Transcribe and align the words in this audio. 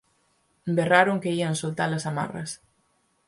berraron 0.75 1.21
que 1.23 1.35
ían 1.37 1.55
soltar 1.61 1.89
as 1.93 2.07
amarras. 2.11 2.51